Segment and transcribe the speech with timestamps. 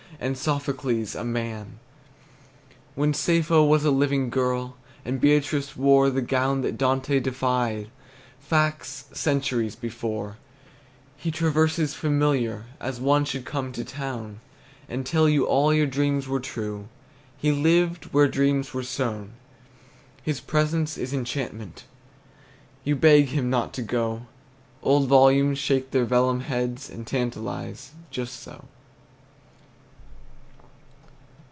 [0.19, 1.79] And Sophocles a man;
[2.93, 7.87] When Sappho was a living girl, And Beatrice wore The gown that Dante deified.
[8.39, 10.37] Facts, centuries before,
[11.17, 14.41] He traverses familiar, As one should come to town
[14.87, 16.87] And tell you all your dreams were true;
[17.35, 19.31] He lived where dreams were sown.
[20.21, 21.85] His presence is enchantment,
[22.83, 24.27] You beg him not to go;
[24.83, 28.65] Old volumes shake their vellum heads And tantalize, just so.